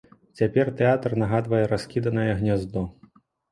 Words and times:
Цяпер 0.37 0.71
тэатр 0.79 1.15
нагадвае 1.25 1.61
раскіданае 1.75 2.29
гняздо. 2.43 2.81